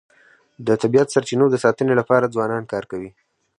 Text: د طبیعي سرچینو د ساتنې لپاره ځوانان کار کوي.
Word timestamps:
د 0.67 0.69
طبیعي 0.81 1.11
سرچینو 1.13 1.45
د 1.49 1.55
ساتنې 1.63 1.93
لپاره 1.99 2.31
ځوانان 2.33 2.63
کار 2.71 2.83
کوي. 2.91 3.11